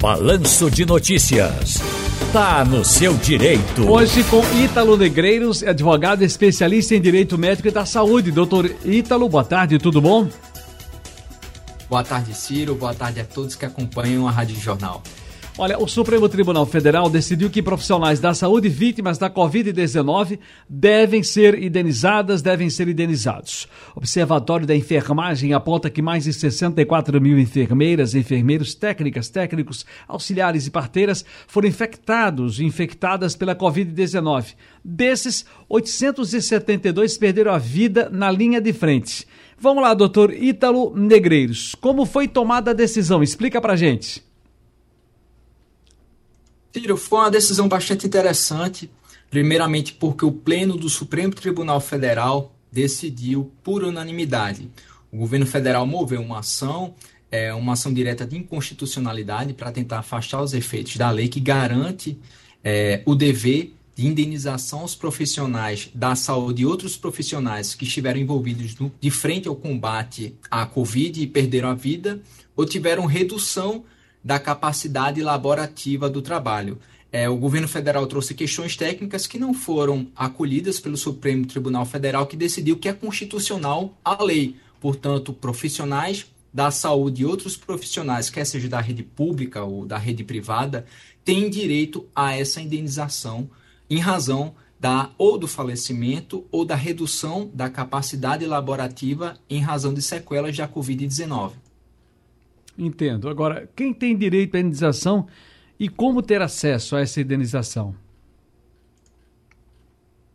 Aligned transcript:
Balanço 0.00 0.70
de 0.70 0.86
Notícias. 0.86 1.76
Tá 2.32 2.64
no 2.64 2.82
seu 2.82 3.12
direito. 3.18 3.86
Hoje 3.86 4.24
com 4.24 4.42
Ítalo 4.56 4.96
Negreiros, 4.96 5.62
advogado 5.62 6.22
especialista 6.22 6.94
em 6.94 7.00
direito 7.02 7.36
médico 7.36 7.68
e 7.68 7.70
da 7.70 7.84
saúde. 7.84 8.32
Doutor 8.32 8.74
Ítalo, 8.82 9.28
boa 9.28 9.44
tarde, 9.44 9.78
tudo 9.78 10.00
bom? 10.00 10.26
Boa 11.86 12.02
tarde, 12.02 12.32
Ciro. 12.32 12.74
Boa 12.74 12.94
tarde 12.94 13.20
a 13.20 13.24
todos 13.26 13.54
que 13.54 13.66
acompanham 13.66 14.26
a 14.26 14.30
Rádio 14.30 14.58
Jornal. 14.58 15.02
Olha, 15.58 15.78
o 15.78 15.86
Supremo 15.86 16.28
Tribunal 16.28 16.64
Federal 16.64 17.10
decidiu 17.10 17.50
que 17.50 17.62
profissionais 17.62 18.20
da 18.20 18.32
saúde 18.32 18.68
vítimas 18.68 19.18
da 19.18 19.28
Covid-19 19.28 20.38
devem 20.68 21.22
ser 21.22 21.60
indenizadas, 21.60 22.40
devem 22.40 22.70
ser 22.70 22.88
indenizados. 22.88 23.68
O 23.94 23.98
Observatório 23.98 24.66
da 24.66 24.74
Enfermagem 24.74 25.52
aponta 25.52 25.90
que 25.90 26.00
mais 26.00 26.24
de 26.24 26.32
64 26.32 27.20
mil 27.20 27.38
enfermeiras, 27.38 28.14
enfermeiros, 28.14 28.74
técnicas, 28.74 29.28
técnicos, 29.28 29.84
auxiliares 30.08 30.66
e 30.66 30.70
parteiras 30.70 31.24
foram 31.46 31.68
infectados 31.68 32.58
e 32.60 32.64
infectadas 32.64 33.36
pela 33.36 33.54
Covid-19. 33.54 34.54
Desses, 34.82 35.44
872 35.68 37.18
perderam 37.18 37.52
a 37.52 37.58
vida 37.58 38.08
na 38.10 38.30
linha 38.30 38.60
de 38.60 38.72
frente. 38.72 39.26
Vamos 39.58 39.82
lá, 39.82 39.92
doutor 39.92 40.32
Ítalo 40.32 40.96
Negreiros. 40.96 41.74
Como 41.74 42.06
foi 42.06 42.26
tomada 42.26 42.70
a 42.70 42.74
decisão? 42.74 43.22
Explica 43.22 43.60
pra 43.60 43.76
gente. 43.76 44.29
Ciro, 46.72 46.96
foi 46.96 47.18
uma 47.18 47.30
decisão 47.30 47.68
bastante 47.68 48.06
interessante, 48.06 48.90
primeiramente 49.28 49.92
porque 49.92 50.24
o 50.24 50.30
Pleno 50.30 50.76
do 50.76 50.88
Supremo 50.88 51.34
Tribunal 51.34 51.80
Federal 51.80 52.54
decidiu 52.70 53.50
por 53.62 53.82
unanimidade. 53.82 54.70
O 55.10 55.18
governo 55.18 55.46
federal 55.46 55.84
moveu 55.84 56.20
uma 56.20 56.38
ação, 56.38 56.94
é, 57.30 57.52
uma 57.52 57.72
ação 57.72 57.92
direta 57.92 58.24
de 58.24 58.36
inconstitucionalidade 58.36 59.52
para 59.52 59.72
tentar 59.72 59.98
afastar 59.98 60.40
os 60.40 60.54
efeitos 60.54 60.96
da 60.96 61.10
lei 61.10 61.28
que 61.28 61.40
garante 61.40 62.16
é, 62.62 63.02
o 63.04 63.16
dever 63.16 63.74
de 63.96 64.06
indenização 64.06 64.80
aos 64.80 64.94
profissionais 64.94 65.90
da 65.92 66.14
saúde 66.14 66.62
e 66.62 66.66
outros 66.66 66.96
profissionais 66.96 67.74
que 67.74 67.84
estiveram 67.84 68.20
envolvidos 68.20 68.76
no, 68.78 68.92
de 69.00 69.10
frente 69.10 69.48
ao 69.48 69.56
combate 69.56 70.36
à 70.48 70.64
Covid 70.64 71.20
e 71.20 71.26
perderam 71.26 71.68
a 71.68 71.74
vida 71.74 72.22
ou 72.56 72.64
tiveram 72.64 73.04
redução 73.06 73.84
da 74.22 74.38
capacidade 74.38 75.22
laborativa 75.22 76.08
do 76.08 76.22
trabalho. 76.22 76.78
É, 77.12 77.28
o 77.28 77.36
governo 77.36 77.66
federal 77.66 78.06
trouxe 78.06 78.34
questões 78.34 78.76
técnicas 78.76 79.26
que 79.26 79.38
não 79.38 79.52
foram 79.52 80.06
acolhidas 80.14 80.78
pelo 80.78 80.96
Supremo 80.96 81.46
Tribunal 81.46 81.84
Federal, 81.84 82.26
que 82.26 82.36
decidiu 82.36 82.76
que 82.76 82.88
é 82.88 82.92
constitucional 82.92 83.98
a 84.04 84.22
lei. 84.22 84.56
Portanto, 84.80 85.32
profissionais 85.32 86.26
da 86.52 86.70
saúde 86.70 87.22
e 87.22 87.26
outros 87.26 87.56
profissionais, 87.56 88.30
quer 88.30 88.44
seja 88.44 88.68
da 88.68 88.80
rede 88.80 89.02
pública 89.02 89.62
ou 89.62 89.86
da 89.86 89.98
rede 89.98 90.24
privada, 90.24 90.86
têm 91.24 91.50
direito 91.50 92.06
a 92.14 92.34
essa 92.36 92.60
indenização 92.60 93.48
em 93.88 93.98
razão 93.98 94.54
da 94.78 95.10
ou 95.18 95.36
do 95.36 95.46
falecimento 95.46 96.44
ou 96.50 96.64
da 96.64 96.74
redução 96.74 97.50
da 97.52 97.68
capacidade 97.68 98.46
laborativa 98.46 99.36
em 99.48 99.60
razão 99.60 99.92
de 99.92 100.00
sequelas 100.00 100.56
da 100.56 100.66
Covid-19. 100.66 101.52
Entendo. 102.78 103.28
Agora, 103.28 103.68
quem 103.74 103.92
tem 103.92 104.16
direito 104.16 104.56
à 104.56 104.60
indenização 104.60 105.26
e 105.78 105.88
como 105.88 106.22
ter 106.22 106.42
acesso 106.42 106.96
a 106.96 107.00
essa 107.00 107.20
indenização? 107.20 107.94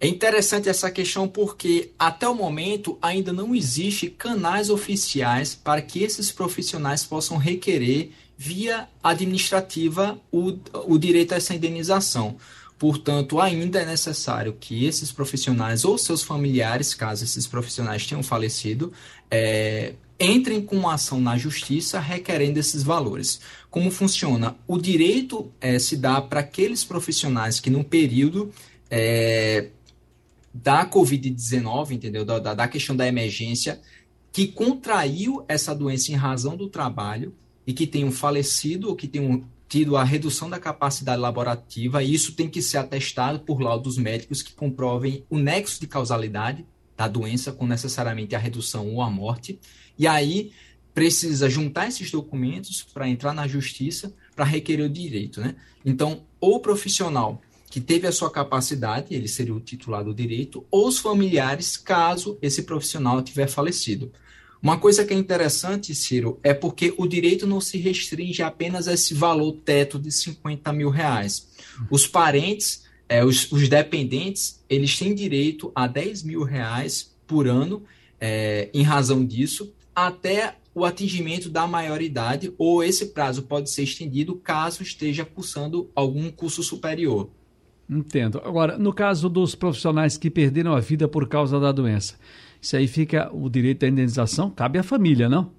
É 0.00 0.06
interessante 0.06 0.68
essa 0.68 0.90
questão 0.90 1.26
porque 1.26 1.92
até 1.98 2.28
o 2.28 2.34
momento 2.34 2.98
ainda 3.00 3.32
não 3.32 3.54
existe 3.54 4.10
canais 4.10 4.68
oficiais 4.68 5.54
para 5.54 5.80
que 5.80 6.02
esses 6.02 6.30
profissionais 6.30 7.04
possam 7.04 7.38
requerer 7.38 8.10
via 8.36 8.88
administrativa 9.02 10.20
o, 10.30 10.58
o 10.86 10.98
direito 10.98 11.32
a 11.32 11.36
essa 11.36 11.54
indenização. 11.54 12.36
Portanto, 12.78 13.40
ainda 13.40 13.80
é 13.80 13.86
necessário 13.86 14.56
que 14.58 14.84
esses 14.84 15.12
profissionais 15.12 15.84
ou 15.84 15.96
seus 15.96 16.22
familiares, 16.22 16.94
caso 16.94 17.24
esses 17.24 17.46
profissionais 17.46 18.06
tenham 18.06 18.22
falecido, 18.22 18.92
é, 19.30 19.94
entrem 20.18 20.60
com 20.60 20.76
uma 20.76 20.94
ação 20.94 21.20
na 21.20 21.38
justiça 21.38 22.00
requerendo 22.00 22.58
esses 22.58 22.82
valores. 22.82 23.40
Como 23.70 23.90
funciona? 23.90 24.56
O 24.66 24.78
direito 24.78 25.52
é, 25.60 25.78
se 25.78 25.96
dá 25.96 26.20
para 26.20 26.40
aqueles 26.40 26.84
profissionais 26.84 27.60
que, 27.60 27.70
no 27.70 27.84
período 27.84 28.52
é, 28.90 29.68
da 30.52 30.88
Covid-19, 30.88 31.92
entendeu? 31.92 32.24
Da, 32.24 32.38
da, 32.38 32.54
da 32.54 32.68
questão 32.68 32.94
da 32.94 33.06
emergência, 33.06 33.80
que 34.32 34.46
contraiu 34.48 35.44
essa 35.46 35.74
doença 35.74 36.10
em 36.10 36.16
razão 36.16 36.56
do 36.56 36.68
trabalho 36.68 37.34
e 37.66 37.72
que 37.72 37.86
tenham 37.86 38.10
falecido 38.10 38.88
ou 38.88 38.96
que 38.96 39.08
tenham 39.08 39.44
tido 39.68 39.96
a 39.96 40.04
redução 40.04 40.48
da 40.48 40.58
capacidade 40.58 41.20
laborativa, 41.20 42.02
e 42.02 42.14
isso 42.14 42.34
tem 42.34 42.48
que 42.48 42.62
ser 42.62 42.78
atestado 42.78 43.40
por 43.40 43.60
laudos 43.60 43.96
médicos 43.96 44.42
que 44.42 44.52
comprovem 44.52 45.24
o 45.28 45.38
nexo 45.38 45.80
de 45.80 45.86
causalidade 45.86 46.64
da 46.96 47.08
doença 47.08 47.52
com 47.52 47.66
necessariamente 47.66 48.34
a 48.34 48.38
redução 48.38 48.94
ou 48.94 49.02
a 49.02 49.10
morte. 49.10 49.58
E 49.98 50.06
aí 50.06 50.52
precisa 50.94 51.50
juntar 51.50 51.88
esses 51.88 52.10
documentos 52.10 52.82
para 52.82 53.08
entrar 53.08 53.32
na 53.32 53.48
justiça 53.48 54.14
para 54.36 54.44
requerer 54.44 54.86
o 54.86 54.88
direito, 54.88 55.40
né? 55.40 55.56
Então, 55.84 56.22
ou 56.40 56.56
o 56.56 56.60
profissional 56.60 57.40
que 57.68 57.80
teve 57.80 58.06
a 58.06 58.12
sua 58.12 58.30
capacidade, 58.30 59.12
ele 59.12 59.26
seria 59.26 59.52
o 59.52 59.60
titular 59.60 60.04
do 60.04 60.14
direito, 60.14 60.64
ou 60.70 60.86
os 60.86 60.98
familiares, 60.98 61.76
caso 61.76 62.38
esse 62.40 62.62
profissional 62.62 63.20
tiver 63.20 63.48
falecido. 63.48 64.12
Uma 64.64 64.78
coisa 64.78 65.04
que 65.04 65.12
é 65.12 65.16
interessante, 65.18 65.94
Ciro, 65.94 66.40
é 66.42 66.54
porque 66.54 66.94
o 66.96 67.06
direito 67.06 67.46
não 67.46 67.60
se 67.60 67.76
restringe 67.76 68.42
apenas 68.42 68.88
a 68.88 68.94
esse 68.94 69.12
valor 69.12 69.52
teto 69.62 69.98
de 69.98 70.10
50 70.10 70.72
mil 70.72 70.88
reais. 70.88 71.46
Os 71.90 72.06
parentes, 72.06 72.82
é, 73.06 73.22
os, 73.22 73.52
os 73.52 73.68
dependentes, 73.68 74.64
eles 74.66 74.98
têm 74.98 75.14
direito 75.14 75.70
a 75.74 75.86
10 75.86 76.22
mil 76.22 76.42
reais 76.44 77.14
por 77.26 77.46
ano 77.46 77.82
é, 78.18 78.70
em 78.72 78.82
razão 78.82 79.22
disso, 79.22 79.70
até 79.94 80.56
o 80.74 80.86
atingimento 80.86 81.50
da 81.50 81.66
maioridade, 81.66 82.50
ou 82.56 82.82
esse 82.82 83.08
prazo 83.08 83.42
pode 83.42 83.68
ser 83.68 83.82
estendido 83.82 84.34
caso 84.34 84.82
esteja 84.82 85.26
cursando 85.26 85.90
algum 85.94 86.30
curso 86.30 86.62
superior. 86.62 87.28
Entendo. 87.88 88.40
Agora, 88.44 88.78
no 88.78 88.92
caso 88.92 89.28
dos 89.28 89.54
profissionais 89.54 90.16
que 90.16 90.30
perderam 90.30 90.74
a 90.74 90.80
vida 90.80 91.06
por 91.06 91.28
causa 91.28 91.60
da 91.60 91.70
doença, 91.70 92.18
isso 92.60 92.76
aí 92.76 92.88
fica 92.88 93.30
o 93.34 93.48
direito 93.50 93.84
à 93.84 93.88
indenização, 93.88 94.50
cabe 94.50 94.78
à 94.78 94.82
família, 94.82 95.28
não? 95.28 95.52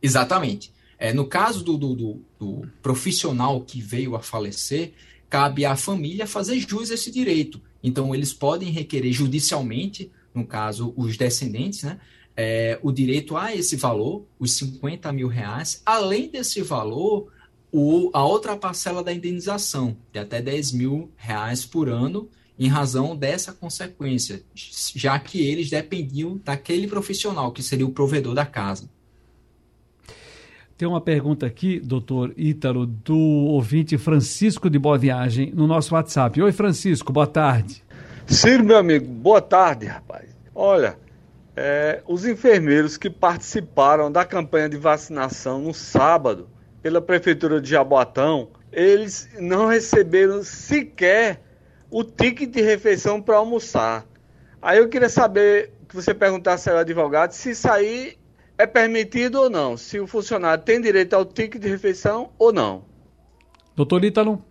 Exatamente. 0.00 0.72
É, 0.98 1.12
no 1.12 1.26
caso 1.26 1.64
do, 1.64 1.76
do, 1.76 1.94
do, 1.94 2.22
do 2.38 2.68
profissional 2.80 3.60
que 3.60 3.80
veio 3.80 4.14
a 4.14 4.20
falecer, 4.20 4.92
cabe 5.28 5.64
à 5.64 5.74
família 5.74 6.26
fazer 6.26 6.60
jus 6.60 6.90
a 6.90 6.94
esse 6.94 7.10
direito. 7.10 7.60
Então, 7.82 8.14
eles 8.14 8.32
podem 8.32 8.70
requerer 8.70 9.12
judicialmente, 9.12 10.12
no 10.32 10.46
caso, 10.46 10.94
os 10.96 11.16
descendentes, 11.16 11.82
né, 11.82 11.98
é, 12.36 12.78
o 12.82 12.92
direito 12.92 13.36
a 13.36 13.54
esse 13.54 13.76
valor, 13.76 14.24
os 14.38 14.52
50 14.52 15.12
mil 15.12 15.28
reais, 15.28 15.82
além 15.84 16.28
desse 16.28 16.62
valor, 16.62 17.32
o, 17.72 18.10
a 18.12 18.22
outra 18.22 18.54
parcela 18.54 19.02
da 19.02 19.12
indenização, 19.12 19.96
de 20.12 20.18
até 20.18 20.42
10 20.42 20.72
mil 20.72 21.10
reais 21.16 21.64
por 21.64 21.88
ano, 21.88 22.28
em 22.58 22.68
razão 22.68 23.16
dessa 23.16 23.52
consequência, 23.52 24.42
já 24.54 25.18
que 25.18 25.40
eles 25.44 25.70
dependiam 25.70 26.38
daquele 26.44 26.86
profissional, 26.86 27.50
que 27.50 27.62
seria 27.62 27.86
o 27.86 27.90
provedor 27.90 28.34
da 28.34 28.44
casa. 28.44 28.88
Tem 30.76 30.86
uma 30.86 31.00
pergunta 31.00 31.46
aqui, 31.46 31.80
doutor 31.80 32.34
Ítalo, 32.36 32.86
do 32.86 33.16
ouvinte 33.16 33.96
Francisco 33.96 34.68
de 34.68 34.78
Boa 34.78 34.98
Viagem, 34.98 35.50
no 35.54 35.66
nosso 35.66 35.94
WhatsApp. 35.94 36.42
Oi, 36.42 36.52
Francisco, 36.52 37.12
boa 37.12 37.26
tarde. 37.26 37.82
Ciro, 38.26 38.64
meu 38.64 38.76
amigo, 38.76 39.06
boa 39.06 39.40
tarde, 39.40 39.86
rapaz. 39.86 40.28
Olha, 40.54 40.98
é, 41.56 42.02
os 42.06 42.26
enfermeiros 42.26 42.96
que 42.96 43.08
participaram 43.08 44.10
da 44.10 44.24
campanha 44.24 44.68
de 44.68 44.76
vacinação 44.76 45.62
no 45.62 45.72
sábado 45.72 46.48
pela 46.82 47.00
Prefeitura 47.00 47.60
de 47.60 47.70
Jaboatão, 47.70 48.48
eles 48.72 49.28
não 49.38 49.66
receberam 49.66 50.42
sequer 50.42 51.40
o 51.90 52.02
ticket 52.02 52.50
de 52.50 52.60
refeição 52.60 53.22
para 53.22 53.36
almoçar. 53.36 54.04
Aí 54.60 54.78
eu 54.78 54.88
queria 54.88 55.08
saber 55.08 55.72
que 55.88 55.94
você 55.94 56.12
perguntasse 56.12 56.68
ao 56.68 56.78
advogado 56.78 57.32
se 57.32 57.50
isso 57.50 57.70
aí 57.70 58.16
é 58.58 58.66
permitido 58.66 59.40
ou 59.40 59.50
não, 59.50 59.76
se 59.76 60.00
o 60.00 60.06
funcionário 60.06 60.64
tem 60.64 60.80
direito 60.80 61.14
ao 61.14 61.24
ticket 61.24 61.60
de 61.60 61.68
refeição 61.68 62.30
ou 62.38 62.52
não. 62.52 62.84
Doutor 63.76 64.04
Ítalo. 64.04 64.42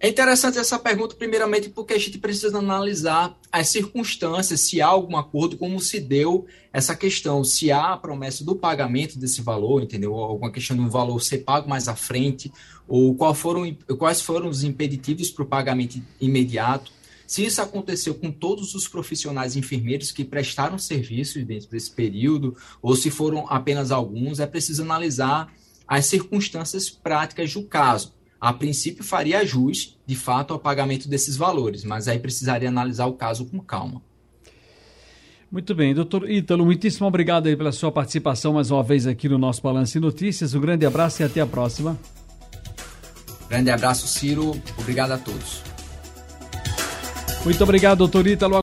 É 0.00 0.08
interessante 0.08 0.58
essa 0.58 0.78
pergunta, 0.78 1.16
primeiramente, 1.16 1.68
porque 1.70 1.92
a 1.92 1.98
gente 1.98 2.18
precisa 2.18 2.56
analisar 2.58 3.36
as 3.50 3.68
circunstâncias, 3.68 4.60
se 4.60 4.80
há 4.80 4.86
algum 4.86 5.16
acordo, 5.16 5.56
como 5.56 5.80
se 5.80 5.98
deu 5.98 6.46
essa 6.72 6.94
questão, 6.94 7.42
se 7.42 7.72
há 7.72 7.94
a 7.94 7.96
promessa 7.96 8.44
do 8.44 8.54
pagamento 8.54 9.18
desse 9.18 9.42
valor, 9.42 9.82
entendeu? 9.82 10.14
Alguma 10.14 10.52
questão 10.52 10.76
do 10.76 10.88
valor 10.88 11.20
ser 11.20 11.38
pago 11.38 11.68
mais 11.68 11.88
à 11.88 11.96
frente, 11.96 12.52
ou 12.86 13.12
qual 13.16 13.34
foram, 13.34 13.76
quais 13.98 14.20
foram 14.20 14.48
os 14.48 14.62
impeditivos 14.62 15.30
para 15.30 15.42
o 15.42 15.48
pagamento 15.48 16.00
imediato. 16.20 16.92
Se 17.26 17.44
isso 17.44 17.60
aconteceu 17.60 18.14
com 18.14 18.30
todos 18.30 18.76
os 18.76 18.86
profissionais 18.86 19.56
enfermeiros 19.56 20.12
que 20.12 20.24
prestaram 20.24 20.78
serviços 20.78 21.44
dentro 21.44 21.68
desse 21.68 21.90
período, 21.90 22.56
ou 22.80 22.94
se 22.94 23.10
foram 23.10 23.46
apenas 23.50 23.90
alguns, 23.90 24.38
é 24.38 24.46
preciso 24.46 24.82
analisar 24.82 25.52
as 25.88 26.06
circunstâncias 26.06 26.88
práticas 26.88 27.52
do 27.52 27.64
caso. 27.64 28.17
A 28.40 28.52
princípio, 28.52 29.02
faria 29.02 29.44
jus, 29.44 29.98
de 30.06 30.14
fato, 30.14 30.54
ao 30.54 30.60
pagamento 30.60 31.08
desses 31.08 31.36
valores, 31.36 31.82
mas 31.84 32.06
aí 32.06 32.18
precisaria 32.18 32.68
analisar 32.68 33.06
o 33.06 33.14
caso 33.14 33.44
com 33.46 33.58
calma. 33.58 34.00
Muito 35.50 35.74
bem, 35.74 35.94
doutor 35.94 36.30
Ítalo, 36.30 36.64
muitíssimo 36.64 37.06
obrigado 37.06 37.46
aí 37.46 37.56
pela 37.56 37.72
sua 37.72 37.90
participação 37.90 38.52
mais 38.52 38.70
uma 38.70 38.82
vez 38.82 39.06
aqui 39.06 39.28
no 39.28 39.38
nosso 39.38 39.62
Balanço 39.62 39.98
Notícias. 39.98 40.54
Um 40.54 40.60
grande 40.60 40.84
abraço 40.84 41.22
e 41.22 41.24
até 41.24 41.40
a 41.40 41.46
próxima. 41.46 41.98
Grande 43.48 43.70
abraço, 43.70 44.06
Ciro. 44.06 44.60
Obrigado 44.78 45.12
a 45.12 45.18
todos. 45.18 45.62
Muito 47.44 47.62
obrigado, 47.64 47.98
doutor 47.98 48.26
Ítalo. 48.26 48.56